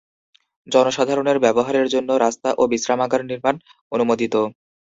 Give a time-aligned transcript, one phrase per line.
[0.67, 3.55] জনসাধারণের ব্যবহারের জন্য রাস্তা ও বিশ্রামাগার নির্মাণ
[3.91, 4.35] অনুমোদিত।